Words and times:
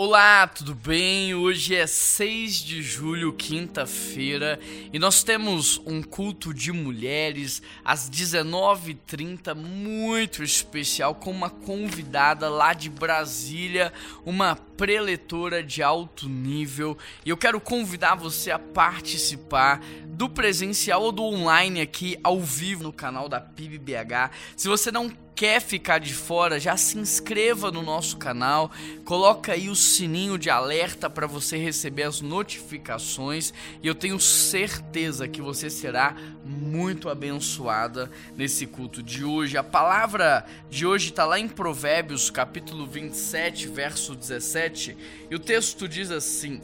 Olá, 0.00 0.46
tudo 0.46 0.76
bem? 0.76 1.34
Hoje 1.34 1.74
é 1.74 1.84
6 1.84 2.58
de 2.58 2.80
julho, 2.84 3.32
quinta-feira, 3.32 4.56
e 4.92 4.96
nós 4.96 5.24
temos 5.24 5.82
um 5.84 6.04
culto 6.04 6.54
de 6.54 6.70
mulheres 6.70 7.60
às 7.84 8.08
19h30, 8.08 9.56
muito 9.56 10.44
especial, 10.44 11.16
com 11.16 11.32
uma 11.32 11.50
convidada 11.50 12.48
lá 12.48 12.74
de 12.74 12.88
Brasília, 12.88 13.92
uma 14.24 14.54
preletora 14.54 15.64
de 15.64 15.82
alto 15.82 16.28
nível, 16.28 16.96
e 17.26 17.30
eu 17.30 17.36
quero 17.36 17.60
convidar 17.60 18.14
você 18.14 18.52
a 18.52 18.58
participar 18.60 19.80
do 20.06 20.28
presencial 20.28 21.02
ou 21.02 21.10
do 21.10 21.24
online 21.24 21.80
aqui 21.80 22.16
ao 22.22 22.40
vivo 22.40 22.84
no 22.84 22.92
canal 22.92 23.28
da 23.28 23.40
PIBBH. 23.40 24.30
Se 24.56 24.68
você 24.68 24.92
não 24.92 25.10
quer 25.38 25.60
ficar 25.60 26.00
de 26.00 26.12
fora, 26.12 26.58
já 26.58 26.76
se 26.76 26.98
inscreva 26.98 27.70
no 27.70 27.80
nosso 27.80 28.16
canal, 28.16 28.72
coloca 29.04 29.52
aí 29.52 29.68
o 29.68 29.76
sininho 29.76 30.36
de 30.36 30.50
alerta 30.50 31.08
para 31.08 31.28
você 31.28 31.56
receber 31.56 32.02
as 32.02 32.20
notificações 32.20 33.54
e 33.80 33.86
eu 33.86 33.94
tenho 33.94 34.18
certeza 34.18 35.28
que 35.28 35.40
você 35.40 35.70
será 35.70 36.16
muito 36.44 37.08
abençoada 37.08 38.10
nesse 38.36 38.66
culto 38.66 39.00
de 39.00 39.22
hoje. 39.22 39.56
A 39.56 39.62
palavra 39.62 40.44
de 40.68 40.84
hoje 40.84 41.10
está 41.10 41.24
lá 41.24 41.38
em 41.38 41.46
Provérbios, 41.46 42.30
capítulo 42.30 42.84
27, 42.84 43.68
verso 43.68 44.16
17, 44.16 44.96
e 45.30 45.36
o 45.36 45.38
texto 45.38 45.86
diz 45.86 46.10
assim: 46.10 46.60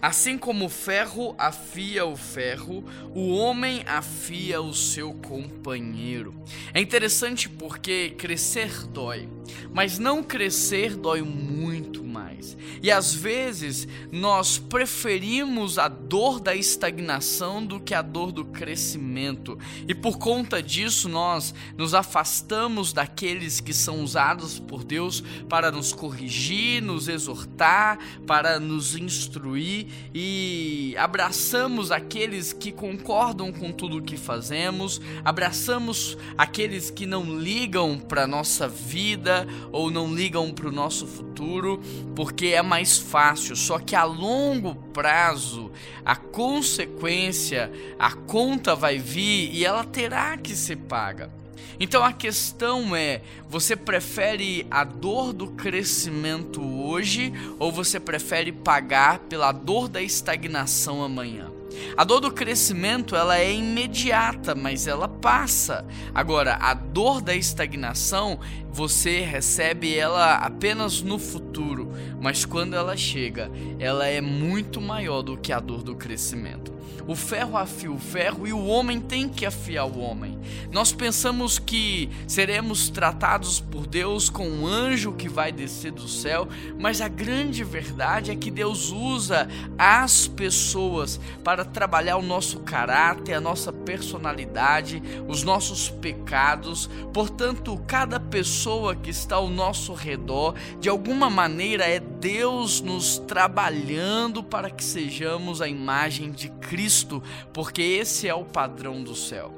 Assim 0.00 0.36
como 0.36 0.66
o 0.66 0.70
ferro 0.70 1.34
afia 1.38 2.04
o 2.04 2.16
ferro, 2.16 2.84
o 3.14 3.34
homem 3.34 3.82
afia 3.86 4.60
o 4.60 4.72
seu 4.72 5.12
companheiro. 5.14 6.34
É 6.72 6.80
interessante 6.80 7.48
porque 7.48 8.10
crescer 8.10 8.86
dói, 8.88 9.28
mas 9.72 9.98
não 9.98 10.22
crescer 10.22 10.96
dói 10.96 11.22
muito 11.22 12.04
mais. 12.16 12.56
E 12.82 12.90
às 12.90 13.12
vezes 13.12 13.88
nós 14.12 14.58
preferimos 14.58 15.78
a 15.78 15.88
dor 15.88 16.40
da 16.40 16.54
estagnação 16.54 17.64
do 17.64 17.80
que 17.80 17.92
a 17.92 18.00
dor 18.00 18.32
do 18.32 18.44
crescimento. 18.44 19.58
E 19.88 19.94
por 19.94 20.18
conta 20.18 20.62
disso 20.62 21.08
nós 21.08 21.54
nos 21.76 21.94
afastamos 21.94 22.92
daqueles 22.92 23.60
que 23.60 23.74
são 23.74 24.02
usados 24.02 24.58
por 24.58 24.84
Deus 24.84 25.22
para 25.48 25.70
nos 25.70 25.92
corrigir, 25.92 26.82
nos 26.82 27.08
exortar, 27.08 27.98
para 28.26 28.60
nos 28.60 28.96
instruir 28.96 29.86
e 30.14 30.94
abraçamos 30.98 31.90
aqueles 31.90 32.52
que 32.52 32.70
concordam 32.70 33.52
com 33.52 33.72
tudo 33.72 33.98
o 33.98 34.02
que 34.02 34.16
fazemos, 34.16 35.00
abraçamos 35.24 36.16
aqueles 36.38 36.90
que 36.90 37.04
não 37.04 37.38
ligam 37.38 37.98
para 37.98 38.26
nossa 38.26 38.68
vida 38.68 39.35
ou 39.72 39.90
não 39.90 40.14
ligam 40.14 40.52
para 40.52 40.68
o 40.68 40.72
nosso 40.72 41.06
futuro, 41.06 41.80
porque 42.14 42.46
é 42.46 42.62
mais 42.62 42.96
fácil. 42.96 43.56
Só 43.56 43.78
que 43.78 43.96
a 43.96 44.04
longo 44.04 44.76
prazo, 44.92 45.72
a 46.04 46.14
consequência, 46.14 47.72
a 47.98 48.12
conta 48.12 48.76
vai 48.76 48.98
vir 48.98 49.50
e 49.52 49.64
ela 49.64 49.82
terá 49.82 50.36
que 50.36 50.54
ser 50.54 50.76
paga. 50.76 51.30
Então 51.78 52.02
a 52.04 52.12
questão 52.12 52.94
é: 52.94 53.20
você 53.48 53.76
prefere 53.76 54.66
a 54.70 54.84
dor 54.84 55.32
do 55.32 55.48
crescimento 55.48 56.62
hoje 56.62 57.32
ou 57.58 57.70
você 57.70 58.00
prefere 58.00 58.52
pagar 58.52 59.18
pela 59.20 59.52
dor 59.52 59.88
da 59.88 60.00
estagnação 60.00 61.02
amanhã? 61.02 61.55
A 61.96 62.04
dor 62.04 62.20
do 62.20 62.30
crescimento 62.30 63.16
ela 63.16 63.38
é 63.38 63.52
imediata, 63.52 64.54
mas 64.54 64.86
ela 64.86 65.08
passa. 65.08 65.86
Agora, 66.14 66.56
a 66.60 66.74
dor 66.74 67.20
da 67.20 67.34
estagnação 67.34 68.38
você 68.70 69.20
recebe 69.20 69.96
ela 69.96 70.34
apenas 70.34 71.00
no 71.00 71.18
futuro, 71.18 71.90
mas 72.20 72.44
quando 72.44 72.74
ela 72.74 72.96
chega, 72.96 73.50
ela 73.78 74.06
é 74.06 74.20
muito 74.20 74.80
maior 74.80 75.22
do 75.22 75.36
que 75.36 75.52
a 75.52 75.58
dor 75.58 75.82
do 75.82 75.96
crescimento. 75.96 76.75
O 77.06 77.14
ferro 77.14 77.56
afia 77.56 77.90
o 77.90 77.98
ferro 77.98 78.46
e 78.46 78.52
o 78.52 78.66
homem 78.66 79.00
tem 79.00 79.28
que 79.28 79.46
afiar 79.46 79.86
o 79.86 80.00
homem. 80.00 80.38
Nós 80.72 80.92
pensamos 80.92 81.58
que 81.58 82.10
seremos 82.26 82.88
tratados 82.90 83.60
por 83.60 83.86
Deus 83.86 84.28
com 84.28 84.48
um 84.48 84.66
anjo 84.66 85.12
que 85.12 85.28
vai 85.28 85.52
descer 85.52 85.92
do 85.92 86.08
céu, 86.08 86.48
mas 86.78 87.00
a 87.00 87.08
grande 87.08 87.62
verdade 87.62 88.30
é 88.30 88.36
que 88.36 88.50
Deus 88.50 88.90
usa 88.90 89.48
as 89.78 90.26
pessoas 90.26 91.20
para 91.44 91.64
trabalhar 91.64 92.16
o 92.16 92.22
nosso 92.22 92.60
caráter, 92.60 93.34
a 93.34 93.40
nossa 93.40 93.72
personalidade, 93.72 95.02
os 95.28 95.42
nossos 95.42 95.88
pecados. 95.88 96.90
Portanto, 97.12 97.80
cada 97.86 98.18
pessoa 98.18 98.96
que 98.96 99.10
está 99.10 99.36
ao 99.36 99.48
nosso 99.48 99.94
redor, 99.94 100.54
de 100.80 100.88
alguma 100.88 101.30
maneira, 101.30 101.84
é 101.84 102.00
Deus 102.20 102.80
nos 102.80 103.18
trabalhando 103.18 104.42
para 104.42 104.70
que 104.70 104.82
sejamos 104.82 105.60
a 105.60 105.68
imagem 105.68 106.30
de 106.30 106.48
Cristo, 106.48 107.22
porque 107.52 107.82
esse 107.82 108.28
é 108.28 108.34
o 108.34 108.44
padrão 108.44 109.02
do 109.02 109.14
céu. 109.14 109.54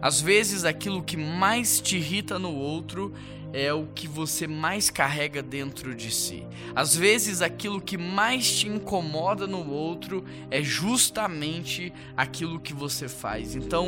Às 0.00 0.20
vezes, 0.20 0.64
aquilo 0.64 1.02
que 1.02 1.16
mais 1.16 1.80
te 1.80 1.96
irrita 1.96 2.38
no 2.38 2.54
outro 2.54 3.12
é 3.52 3.72
o 3.72 3.86
que 3.86 4.06
você 4.06 4.46
mais 4.46 4.90
carrega 4.90 5.42
dentro 5.42 5.94
de 5.94 6.10
si. 6.10 6.44
Às 6.74 6.94
vezes, 6.94 7.40
aquilo 7.40 7.80
que 7.80 7.96
mais 7.96 8.58
te 8.58 8.68
incomoda 8.68 9.46
no 9.46 9.70
outro 9.70 10.24
é 10.50 10.62
justamente 10.62 11.92
aquilo 12.16 12.60
que 12.60 12.74
você 12.74 13.08
faz. 13.08 13.56
Então, 13.56 13.86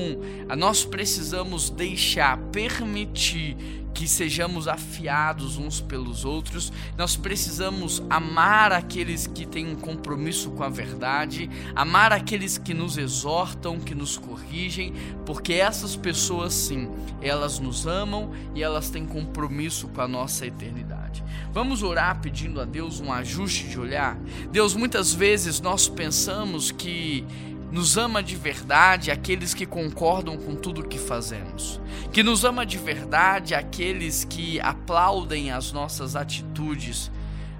nós 0.56 0.84
precisamos 0.84 1.70
deixar, 1.70 2.38
permitir 2.50 3.56
que 3.94 4.06
sejamos 4.06 4.68
afiados 4.68 5.56
uns 5.56 5.80
pelos 5.80 6.24
outros. 6.24 6.72
Nós 6.96 7.16
precisamos 7.16 8.02
amar 8.08 8.72
aqueles 8.72 9.26
que 9.26 9.46
têm 9.46 9.66
um 9.66 9.76
compromisso 9.76 10.50
com 10.50 10.62
a 10.62 10.68
verdade, 10.68 11.50
amar 11.74 12.12
aqueles 12.12 12.58
que 12.58 12.74
nos 12.74 12.96
exortam, 12.96 13.80
que 13.80 13.94
nos 13.94 14.16
corrigem, 14.16 14.94
porque 15.26 15.54
essas 15.54 15.96
pessoas 15.96 16.54
sim, 16.54 16.90
elas 17.20 17.58
nos 17.58 17.86
amam 17.86 18.30
e 18.54 18.62
elas 18.62 18.90
têm 18.90 19.06
compromisso 19.06 19.88
com 19.88 20.00
a 20.00 20.08
nossa 20.08 20.46
eternidade. 20.46 21.22
Vamos 21.52 21.82
orar 21.82 22.20
pedindo 22.20 22.60
a 22.60 22.64
Deus 22.64 23.00
um 23.00 23.12
ajuste 23.12 23.68
de 23.68 23.78
olhar? 23.78 24.16
Deus, 24.52 24.74
muitas 24.74 25.12
vezes 25.12 25.60
nós 25.60 25.88
pensamos 25.88 26.70
que 26.70 27.26
nos 27.70 27.96
ama 27.96 28.22
de 28.22 28.36
verdade 28.36 29.10
aqueles 29.10 29.54
que 29.54 29.64
concordam 29.64 30.36
com 30.36 30.54
tudo 30.54 30.86
que 30.86 30.98
fazemos, 30.98 31.80
que 32.12 32.22
nos 32.22 32.44
ama 32.44 32.66
de 32.66 32.78
verdade 32.78 33.54
aqueles 33.54 34.24
que 34.24 34.60
aplaudem 34.60 35.52
as 35.52 35.72
nossas 35.72 36.16
atitudes, 36.16 37.10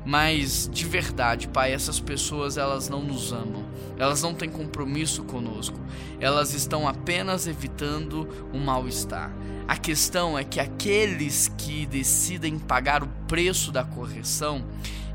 mas 0.05 0.69
de 0.73 0.85
verdade, 0.85 1.47
Pai, 1.49 1.73
essas 1.73 2.01
pessoas 2.01 2.57
elas 2.57 2.89
não 2.89 3.03
nos 3.03 3.33
amam, 3.33 3.65
elas 3.99 4.23
não 4.23 4.35
têm 4.35 4.51
compromisso 4.51 5.23
conosco, 5.25 5.79
elas 6.19 6.55
estão 6.55 6.89
apenas 6.89 7.47
evitando 7.47 8.29
o 8.53 8.59
mal-estar. 8.59 9.31
A 9.69 9.77
questão 9.77 10.37
é 10.37 10.43
que 10.43 10.59
aqueles 10.59 11.47
que 11.57 11.87
decidem 11.87 12.59
pagar 12.59 13.05
o 13.05 13.09
preço 13.29 13.71
da 13.71 13.85
correção, 13.85 14.65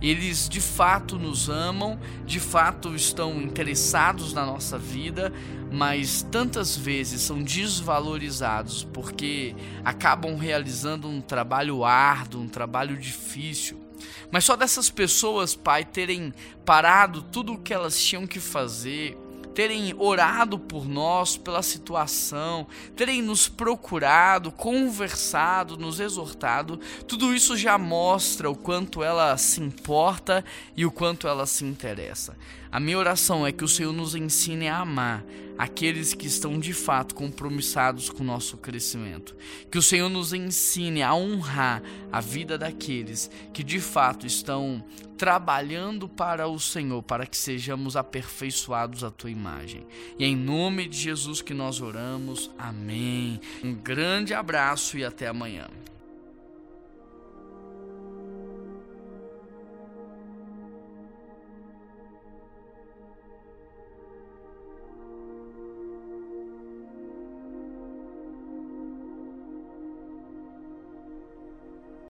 eles 0.02 0.48
de 0.50 0.62
fato 0.62 1.18
nos 1.18 1.50
amam, 1.50 2.00
de 2.26 2.40
fato 2.40 2.96
estão 2.96 3.42
interessados 3.42 4.34
na 4.34 4.46
nossa 4.46 4.78
vida, 4.78 5.32
mas 5.72 6.22
tantas 6.22 6.76
vezes 6.76 7.22
são 7.22 7.42
desvalorizados 7.42 8.84
porque 8.94 9.56
acabam 9.84 10.36
realizando 10.36 11.08
um 11.08 11.22
trabalho 11.22 11.84
árduo, 11.84 12.42
um 12.42 12.48
trabalho 12.48 12.98
difícil. 12.98 13.86
Mas 14.32 14.44
só 14.44 14.56
dessas 14.56 14.90
pessoas, 14.90 15.56
Pai, 15.56 15.86
terem 15.86 16.34
parado 16.66 17.22
tudo 17.22 17.54
o 17.54 17.58
que 17.58 17.74
elas 17.74 18.02
tinham 18.02 18.28
que 18.28 18.40
fazer, 18.40 19.18
terem 19.56 19.96
orado 19.98 20.60
por 20.60 20.86
nós, 20.86 21.38
pela 21.38 21.64
situação, 21.64 22.68
terem 22.94 23.22
nos 23.22 23.48
procurado, 23.48 24.52
conversado, 24.52 25.78
nos 25.78 26.02
exortado, 26.02 26.78
tudo 27.08 27.34
isso 27.34 27.56
já 27.56 27.78
mostra 27.78 28.50
o 28.50 28.56
quanto 28.56 29.02
ela 29.02 29.36
se 29.38 29.62
importa 29.62 30.44
e 30.76 30.86
o 30.86 30.92
quanto 30.92 31.26
ela 31.26 31.46
se 31.46 31.64
interessa. 31.64 32.38
A 32.70 32.80
minha 32.82 33.00
oração 33.00 33.48
é 33.48 33.54
que 33.54 33.64
o 33.64 33.68
Senhor 33.68 33.94
nos 33.94 34.14
ensine 34.14 34.68
a 34.68 34.80
amar 34.80 35.24
aqueles 35.58 36.14
que 36.14 36.28
estão 36.28 36.60
de 36.60 36.74
fato 36.74 37.16
compromissados 37.16 38.10
com 38.10 38.24
o 38.24 38.26
nosso 38.26 38.58
crescimento. 38.58 39.36
Que 39.72 39.78
o 39.78 39.82
Senhor 39.82 40.10
nos 40.10 40.34
ensine 40.34 41.02
a 41.02 41.14
honrar 41.14 41.82
a 42.12 42.20
vida 42.20 42.58
daqueles 42.58 43.30
que 43.54 43.64
de 43.64 43.80
fato 43.80 44.26
estão 44.26 44.84
trabalhando 45.18 46.10
para 46.10 46.48
o 46.48 46.60
Senhor, 46.60 47.02
para 47.02 47.26
que 47.26 47.38
sejamos 47.38 47.96
aperfeiçoados 47.96 49.04
à 49.04 49.10
tua 49.10 49.32
imagem. 49.32 49.86
E 50.20 50.26
em 50.26 50.36
nome 50.36 50.88
de 50.88 50.98
Jesus 50.98 51.42
que 51.42 51.54
nós 51.54 51.82
oramos. 51.82 52.52
Amém. 52.58 53.40
Um 53.64 53.74
grande 53.74 54.34
abraço 54.34 54.98
e 54.98 55.06
até 55.06 55.28
amanhã. 55.28 55.68